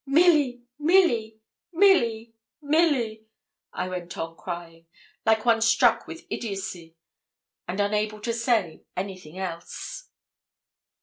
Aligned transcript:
'Milly! 0.03 0.63
Milly! 0.79 1.37
Milly! 1.71 2.33
Milly!' 2.59 3.27
I 3.71 3.87
went 3.87 4.17
on 4.17 4.35
crying, 4.35 4.87
like 5.27 5.45
one 5.45 5.61
struck 5.61 6.07
with 6.07 6.25
idiotcy, 6.31 6.95
and 7.67 7.79
unable 7.79 8.19
to 8.21 8.33
say 8.33 8.81
anything 8.97 9.37
else. 9.37 10.09